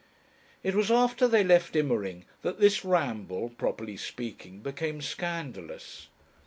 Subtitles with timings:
[0.63, 6.07] It was after they left Immering that this ramble, properly speaking, became scandalous.